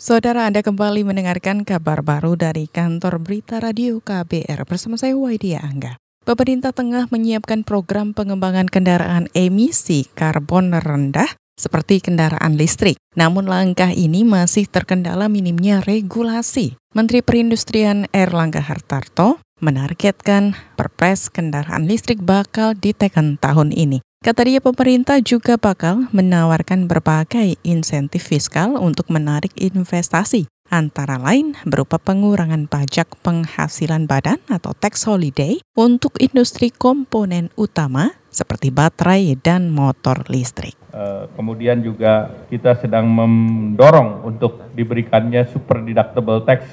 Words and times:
Saudara 0.00 0.48
Anda 0.48 0.64
kembali 0.64 1.04
mendengarkan 1.04 1.60
kabar 1.60 2.00
baru 2.00 2.32
dari 2.32 2.72
kantor 2.72 3.20
berita 3.20 3.60
radio 3.60 4.00
KBR 4.00 4.64
bersama 4.64 4.96
saya 4.96 5.12
Waidia 5.12 5.60
Angga. 5.60 6.00
Pemerintah 6.24 6.72
tengah 6.72 7.12
menyiapkan 7.12 7.68
program 7.68 8.16
pengembangan 8.16 8.64
kendaraan 8.64 9.28
emisi 9.36 10.08
karbon 10.16 10.72
rendah 10.72 11.28
seperti 11.52 12.00
kendaraan 12.00 12.56
listrik. 12.56 12.96
Namun 13.12 13.44
langkah 13.44 13.92
ini 13.92 14.24
masih 14.24 14.64
terkendala 14.72 15.28
minimnya 15.28 15.84
regulasi. 15.84 16.80
Menteri 16.96 17.20
Perindustrian 17.20 18.08
Erlangga 18.16 18.64
Hartarto 18.64 19.36
menargetkan 19.60 20.56
perpres 20.80 21.28
kendaraan 21.28 21.84
listrik 21.84 22.24
bakal 22.24 22.72
diteken 22.72 23.36
tahun 23.36 23.68
ini. 23.76 24.00
Kata 24.20 24.44
dia 24.44 24.60
pemerintah 24.60 25.16
juga 25.24 25.56
bakal 25.56 26.04
menawarkan 26.12 26.84
berbagai 26.84 27.56
insentif 27.64 28.28
fiskal 28.28 28.76
untuk 28.76 29.08
menarik 29.08 29.48
investasi, 29.56 30.44
antara 30.68 31.16
lain 31.16 31.56
berupa 31.64 31.96
pengurangan 31.96 32.68
pajak 32.68 33.16
penghasilan 33.24 34.04
badan 34.04 34.36
atau 34.52 34.76
tax 34.76 35.08
holiday 35.08 35.56
untuk 35.72 36.20
industri 36.20 36.68
komponen 36.68 37.48
utama 37.56 38.12
seperti 38.28 38.68
baterai 38.68 39.40
dan 39.40 39.72
motor 39.72 40.28
listrik. 40.28 40.76
Eh, 40.92 41.24
kemudian 41.32 41.80
juga 41.80 42.44
kita 42.52 42.76
sedang 42.76 43.08
mendorong 43.08 44.28
untuk 44.28 44.68
diberikannya 44.76 45.48
super 45.48 45.80
deductible 45.80 46.44
tax 46.44 46.68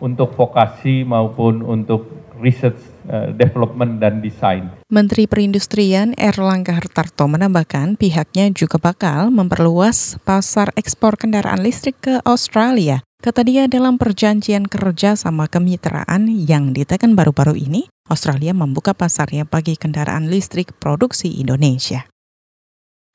untuk 0.00 0.32
vokasi 0.32 1.04
maupun 1.04 1.60
untuk 1.68 2.27
research 2.38 2.78
uh, 3.10 3.34
development 3.34 4.00
dan 4.00 4.24
desain. 4.24 4.70
Menteri 4.88 5.26
Perindustrian 5.28 6.16
Erlangga 6.16 6.78
Hartarto 6.78 7.26
menambahkan 7.28 7.98
pihaknya 7.98 8.48
juga 8.54 8.80
bakal 8.80 9.28
memperluas 9.28 10.16
pasar 10.24 10.72
ekspor 10.78 11.18
kendaraan 11.18 11.60
listrik 11.60 11.98
ke 12.00 12.22
Australia. 12.24 13.04
Kata 13.18 13.42
dia 13.42 13.66
dalam 13.66 13.98
perjanjian 13.98 14.70
kerja 14.70 15.18
sama 15.18 15.50
kemitraan 15.50 16.30
yang 16.30 16.70
ditekan 16.70 17.18
baru-baru 17.18 17.58
ini, 17.58 17.90
Australia 18.06 18.54
membuka 18.54 18.94
pasarnya 18.94 19.42
bagi 19.42 19.74
kendaraan 19.74 20.30
listrik 20.30 20.70
produksi 20.78 21.42
Indonesia. 21.42 22.06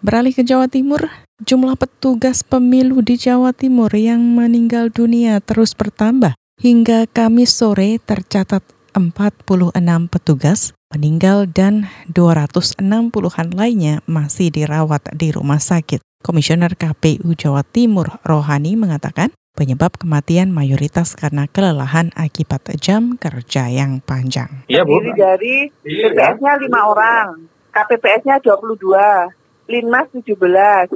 Beralih 0.04 0.36
ke 0.36 0.44
Jawa 0.44 0.68
Timur, 0.68 1.08
jumlah 1.40 1.80
petugas 1.80 2.44
pemilu 2.44 3.00
di 3.00 3.16
Jawa 3.16 3.56
Timur 3.56 3.88
yang 3.96 4.20
meninggal 4.20 4.92
dunia 4.92 5.40
terus 5.40 5.72
bertambah. 5.72 6.36
Hingga 6.60 7.08
Kamis 7.08 7.56
sore 7.56 7.98
tercatat 8.04 8.62
46 8.94 9.74
petugas 10.08 10.78
meninggal 10.94 11.50
dan 11.50 11.90
260-an 12.14 13.50
lainnya 13.58 14.06
masih 14.06 14.54
dirawat 14.54 15.10
di 15.18 15.34
rumah 15.34 15.58
sakit. 15.58 16.00
Komisioner 16.22 16.78
KPU 16.78 17.36
Jawa 17.36 17.66
Timur 17.68 18.22
Rohani 18.24 18.80
mengatakan 18.80 19.34
penyebab 19.54 19.98
kematian 20.00 20.50
mayoritas 20.50 21.14
karena 21.14 21.46
kelelahan 21.50 22.10
akibat 22.16 22.64
jam 22.80 23.20
kerja 23.20 23.70
yang 23.70 24.02
panjang. 24.02 24.66
Iya, 24.70 24.88
Bu. 24.88 25.04
dari 25.14 25.70
PPS-nya 25.84 26.58
5 26.58 26.92
orang, 26.94 27.50
KPPS-nya 27.74 28.42
22, 28.42 29.30
Linmas 29.70 30.08
17, 30.16 30.94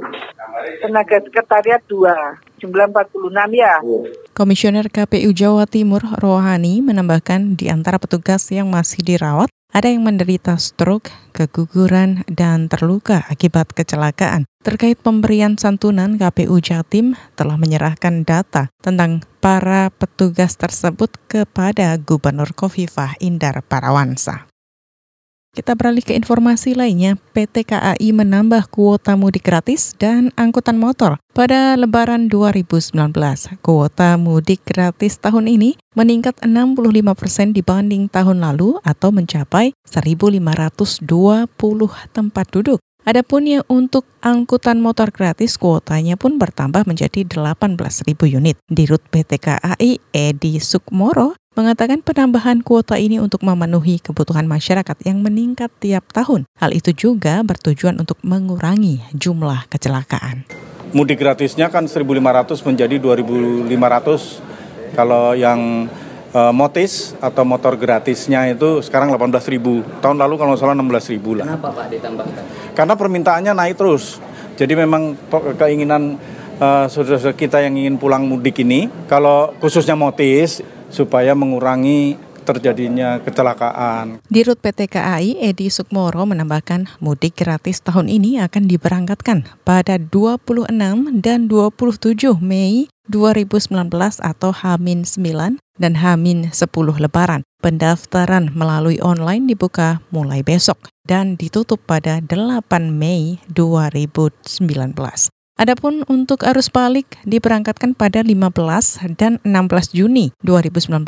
tenaga 0.82 1.16
sekretariat 1.22 1.82
2, 1.86 2.47
jumlah 2.58 2.90
46 2.90 3.54
ya. 3.54 3.78
Komisioner 4.34 4.90
KPU 4.90 5.30
Jawa 5.30 5.64
Timur 5.70 6.02
Rohani 6.18 6.82
menambahkan 6.82 7.54
di 7.54 7.70
antara 7.70 8.02
petugas 8.02 8.50
yang 8.50 8.68
masih 8.68 9.06
dirawat, 9.06 9.48
ada 9.70 9.86
yang 9.92 10.02
menderita 10.02 10.56
stroke, 10.56 11.12
keguguran, 11.36 12.26
dan 12.26 12.66
terluka 12.66 13.22
akibat 13.30 13.70
kecelakaan. 13.76 14.48
Terkait 14.64 14.98
pemberian 14.98 15.54
santunan, 15.54 16.18
KPU 16.18 16.58
Jatim 16.58 17.14
telah 17.38 17.54
menyerahkan 17.54 18.26
data 18.26 18.74
tentang 18.82 19.22
para 19.38 19.94
petugas 19.94 20.58
tersebut 20.58 21.14
kepada 21.30 21.94
Gubernur 22.00 22.50
Kofifah 22.56 23.14
Indar 23.22 23.62
Parawansa. 23.62 24.47
Kita 25.56 25.74
beralih 25.74 26.04
ke 26.04 26.12
informasi 26.12 26.76
lainnya, 26.76 27.16
PT 27.32 27.66
KAI 27.66 28.14
menambah 28.14 28.68
kuota 28.68 29.16
mudik 29.16 29.48
gratis 29.48 29.96
dan 29.96 30.28
angkutan 30.36 30.76
motor. 30.76 31.16
Pada 31.32 31.74
Lebaran 31.74 32.28
2019, 32.30 32.94
kuota 33.64 34.14
mudik 34.20 34.62
gratis 34.62 35.16
tahun 35.16 35.48
ini 35.48 35.74
meningkat 35.96 36.38
65 36.44 37.16
persen 37.16 37.56
dibanding 37.56 38.06
tahun 38.06 38.44
lalu 38.44 38.76
atau 38.84 39.08
mencapai 39.08 39.74
1.520 39.82 40.38
tempat 42.12 42.46
duduk. 42.52 42.78
Adapun 43.08 43.48
yang 43.48 43.64
untuk 43.72 44.04
angkutan 44.20 44.84
motor 44.84 45.08
gratis 45.08 45.56
kuotanya 45.56 46.20
pun 46.20 46.36
bertambah 46.36 46.84
menjadi 46.84 47.24
18.000 47.24 48.04
unit. 48.36 48.60
Dirut 48.68 49.00
PT 49.08 49.40
KAI 49.40 49.96
Edi 50.12 50.60
Sukmoro 50.60 51.32
mengatakan 51.58 51.98
penambahan 52.06 52.62
kuota 52.62 52.94
ini 53.02 53.18
untuk 53.18 53.42
memenuhi 53.42 53.98
kebutuhan 53.98 54.46
masyarakat 54.46 54.94
yang 55.02 55.18
meningkat 55.18 55.74
tiap 55.82 56.06
tahun. 56.14 56.46
Hal 56.54 56.70
itu 56.70 56.94
juga 56.94 57.42
bertujuan 57.42 57.98
untuk 57.98 58.14
mengurangi 58.22 59.02
jumlah 59.10 59.66
kecelakaan. 59.66 60.46
Mudik 60.94 61.18
gratisnya 61.18 61.66
kan 61.66 61.90
1.500 61.90 62.62
menjadi 62.62 63.02
2.500. 63.02 64.94
Kalau 64.94 65.34
yang 65.34 65.90
e, 66.30 66.40
motis 66.54 67.18
atau 67.18 67.42
motor 67.42 67.74
gratisnya 67.74 68.46
itu 68.46 68.78
sekarang 68.86 69.10
18.000. 69.10 69.98
Tahun 69.98 70.14
lalu 70.14 70.38
kalau 70.38 70.54
salah 70.54 70.78
16.000 70.78 71.42
lah. 71.42 71.46
Kenapa 71.58 71.74
Pak 71.74 71.86
ditambahkan? 71.90 72.42
Karena 72.78 72.94
permintaannya 72.94 73.52
naik 73.58 73.74
terus. 73.74 74.22
Jadi 74.54 74.78
memang 74.78 75.18
keinginan 75.58 76.18
uh, 76.58 76.90
saudara-saudara 76.90 77.38
kita 77.38 77.62
yang 77.62 77.78
ingin 77.78 77.94
pulang 77.94 78.26
mudik 78.26 78.58
ini, 78.58 78.90
kalau 79.06 79.54
khususnya 79.62 79.94
motis 79.94 80.66
supaya 80.88 81.36
mengurangi 81.36 82.28
terjadinya 82.48 83.20
kecelakaan. 83.20 84.24
Dirut 84.32 84.56
PT 84.56 84.88
KAI 84.88 85.36
Edi 85.52 85.68
Sukmoro 85.68 86.24
menambahkan 86.24 86.88
mudik 87.04 87.36
gratis 87.36 87.84
tahun 87.84 88.08
ini 88.08 88.40
akan 88.40 88.64
diberangkatkan 88.64 89.44
pada 89.68 90.00
26 90.00 90.72
dan 91.20 91.44
27 91.44 92.40
Mei 92.40 92.88
2019 93.12 93.68
atau 94.24 94.50
H-9 94.52 95.28
dan 95.76 95.92
H-10 96.00 96.86
Lebaran. 96.96 97.44
Pendaftaran 97.58 98.54
melalui 98.54 99.02
online 99.04 99.50
dibuka 99.50 100.00
mulai 100.08 100.40
besok 100.40 100.88
dan 101.04 101.36
ditutup 101.36 101.82
pada 101.84 102.24
8 102.24 102.64
Mei 102.88 103.42
2019. 103.52 105.28
Adapun 105.58 106.06
untuk 106.06 106.46
arus 106.46 106.70
balik 106.70 107.18
diberangkatkan 107.26 107.90
pada 107.90 108.22
15 108.22 108.46
dan 109.18 109.42
16 109.42 109.90
Juni 109.90 110.30
2019, 110.46 111.02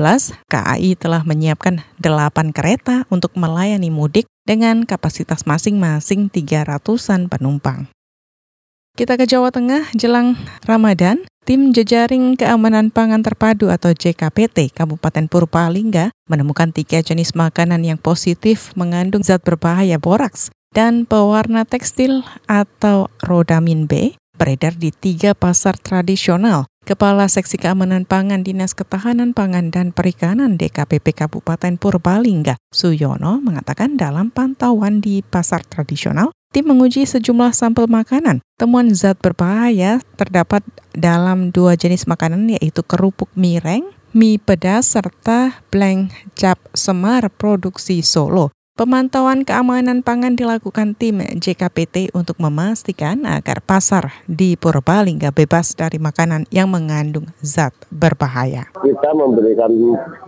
KAI 0.51 0.99
telah 0.99 1.23
menyiapkan 1.23 1.87
8 2.03 2.51
kereta 2.51 3.07
untuk 3.15 3.31
melayani 3.39 3.95
mudik 3.95 4.27
dengan 4.43 4.83
kapasitas 4.83 5.47
masing-masing 5.47 6.35
300-an 6.35 7.31
penumpang. 7.31 7.87
Kita 8.99 9.15
ke 9.15 9.23
Jawa 9.23 9.55
Tengah 9.55 9.95
jelang 9.95 10.35
Ramadan, 10.67 11.23
tim 11.47 11.71
Jejaring 11.71 12.35
Keamanan 12.35 12.91
Pangan 12.91 13.23
Terpadu 13.23 13.71
atau 13.71 13.95
JKPT 13.95 14.75
Kabupaten 14.75 15.31
Purbalingga 15.31 16.11
menemukan 16.27 16.75
tiga 16.75 16.99
jenis 17.07 17.39
makanan 17.39 17.87
yang 17.87 18.03
positif 18.03 18.75
mengandung 18.75 19.23
zat 19.23 19.47
berbahaya 19.47 19.95
boraks 20.03 20.51
dan 20.75 21.07
pewarna 21.07 21.63
tekstil 21.63 22.27
atau 22.51 23.07
rodamin 23.23 23.87
B 23.87 24.19
beredar 24.41 24.73
di 24.73 24.89
tiga 24.89 25.37
pasar 25.37 25.77
tradisional. 25.77 26.65
Kepala 26.89 27.29
Seksi 27.29 27.61
Keamanan 27.61 28.09
Pangan 28.09 28.41
Dinas 28.41 28.73
Ketahanan 28.73 29.37
Pangan 29.37 29.69
dan 29.69 29.93
Perikanan 29.93 30.57
DKPP 30.57 31.13
Kabupaten 31.13 31.77
Purbalingga, 31.77 32.57
Suyono, 32.73 33.37
mengatakan 33.45 34.01
dalam 34.01 34.33
pantauan 34.33 35.05
di 35.05 35.21
pasar 35.21 35.61
tradisional, 35.69 36.33
tim 36.57 36.65
menguji 36.73 37.05
sejumlah 37.05 37.53
sampel 37.53 37.85
makanan. 37.85 38.41
Temuan 38.57 38.97
zat 38.97 39.21
berbahaya 39.21 40.01
terdapat 40.17 40.65
dalam 40.97 41.53
dua 41.53 41.77
jenis 41.77 42.09
makanan 42.09 42.49
yaitu 42.57 42.81
kerupuk 42.81 43.29
mireng, 43.37 43.85
mie 44.17 44.41
pedas, 44.41 44.89
serta 44.89 45.61
blank 45.69 46.17
cap 46.33 46.57
semar 46.73 47.29
produksi 47.29 48.01
Solo. 48.01 48.49
Pemantauan 48.79 49.43
keamanan 49.43 50.07
pangan 50.07 50.39
dilakukan 50.39 50.95
tim 50.95 51.19
JKPT 51.19 52.15
untuk 52.15 52.39
memastikan 52.39 53.27
agar 53.27 53.59
pasar 53.59 54.15
di 54.31 54.55
Purbalingga 54.55 55.35
bebas 55.35 55.75
dari 55.75 55.99
makanan 55.99 56.47
yang 56.55 56.71
mengandung 56.71 57.27
zat 57.43 57.75
berbahaya. 57.91 58.71
Kita 58.79 59.11
memberikan 59.11 59.75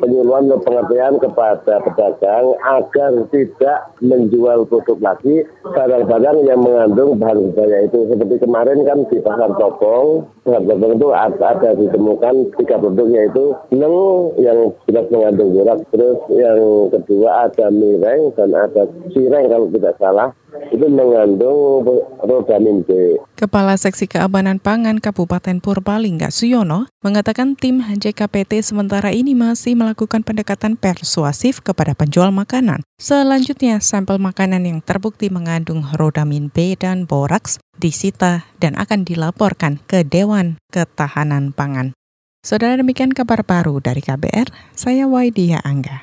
penyuluhan 0.02 0.50
dan 0.50 0.58
pengertian 0.58 1.14
kepada 1.22 1.74
pedagang 1.86 2.46
agar 2.66 3.10
tidak 3.30 3.78
menjual 4.02 4.66
produk 4.66 4.98
lagi 5.14 5.46
barang-barang 5.62 6.38
yang 6.42 6.60
mengandung 6.66 7.22
bahan 7.22 7.38
berbahaya 7.46 7.86
itu. 7.86 8.10
Seperti 8.10 8.42
kemarin 8.42 8.82
kan 8.82 8.98
di 9.06 9.22
pasar 9.22 9.54
Topong, 9.54 10.26
pasar 10.42 10.62
Topong 10.66 10.92
itu 10.98 11.08
ada 11.14 11.70
ditemukan 11.78 12.34
tiga 12.58 12.76
produk 12.82 13.06
yaitu 13.06 13.54
neng 13.70 14.34
yang 14.42 14.74
jelas 14.90 15.06
mengandung 15.14 15.54
borak, 15.54 15.78
terus 15.94 16.18
yang 16.34 16.90
kedua 16.90 17.46
ada 17.46 17.70
mireng 17.70 18.31
dan 18.34 18.50
ada 18.56 18.88
cireng 19.12 19.46
kalau 19.48 19.66
tidak 19.70 19.94
salah. 20.00 20.30
itu 20.68 20.84
mengandung 20.88 21.84
rodamin 22.20 22.84
B. 22.84 23.16
Kepala 23.36 23.76
Seksi 23.76 24.04
Keamanan 24.04 24.60
Pangan 24.60 25.00
Kabupaten 25.00 25.60
Purbalingga 25.64 26.28
Suyono 26.28 26.88
mengatakan 27.00 27.56
tim 27.56 27.80
JKPT 27.80 28.60
sementara 28.60 29.12
ini 29.12 29.32
masih 29.32 29.76
melakukan 29.76 30.20
pendekatan 30.20 30.76
persuasif 30.76 31.64
kepada 31.64 31.96
penjual 31.96 32.28
makanan. 32.32 32.84
Selanjutnya, 33.00 33.80
sampel 33.80 34.20
makanan 34.20 34.68
yang 34.68 34.78
terbukti 34.84 35.32
mengandung 35.32 35.88
rodamin 35.96 36.52
B 36.52 36.76
dan 36.76 37.08
boraks 37.08 37.56
disita 37.80 38.44
dan 38.60 38.76
akan 38.76 39.08
dilaporkan 39.08 39.80
ke 39.88 40.04
Dewan 40.04 40.60
Ketahanan 40.68 41.56
Pangan. 41.56 41.96
Saudara 42.42 42.74
demikian 42.74 43.14
kabar 43.14 43.46
baru 43.46 43.78
dari 43.78 44.02
KBR, 44.02 44.50
saya 44.74 45.06
Waidia 45.06 45.62
Angga. 45.62 46.02